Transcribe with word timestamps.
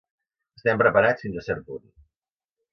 Estem 0.59 0.79
preparats 0.83 1.27
fins 1.27 1.39
a 1.43 1.45
cert 1.51 1.71
punt. 1.71 1.87